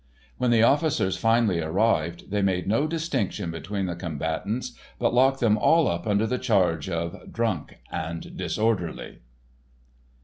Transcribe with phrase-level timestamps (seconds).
[0.39, 5.59] When the officers finally arrived, they made no distinction between the combatants, but locked them
[5.59, 9.19] all up under the charge of "Drunk and Disorderly."